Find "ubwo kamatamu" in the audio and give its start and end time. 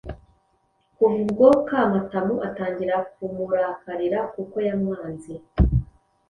1.23-2.35